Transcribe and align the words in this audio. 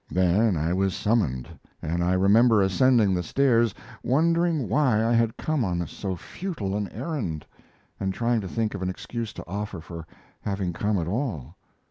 Then 0.09 0.57
I 0.57 0.73
was 0.73 0.95
summoned, 0.95 1.47
and 1.79 2.03
I 2.03 2.13
remember 2.13 2.59
ascending 2.63 3.13
the 3.13 3.21
stairs, 3.21 3.75
wondering 4.01 4.67
why 4.67 5.05
I 5.05 5.13
had 5.13 5.37
come 5.37 5.63
on 5.63 5.85
so 5.85 6.15
futile 6.15 6.75
an 6.75 6.87
errand, 6.89 7.45
and 7.99 8.11
trying 8.11 8.41
to 8.41 8.47
think 8.47 8.73
of 8.73 8.81
an 8.81 8.89
excuse 8.89 9.31
to 9.33 9.47
offer 9.47 9.79
for 9.79 10.07
having 10.41 10.73
come 10.73 10.97
at 10.97 11.07
all. 11.07 11.55